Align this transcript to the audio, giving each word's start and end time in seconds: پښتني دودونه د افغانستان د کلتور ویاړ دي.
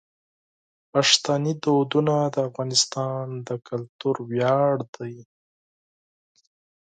پښتني 0.91 1.53
دودونه 1.63 2.15
د 2.33 2.35
افغانستان 2.49 3.25
د 3.47 3.49
کلتور 3.67 4.15
ویاړ 4.29 4.75
دي. 4.95 5.17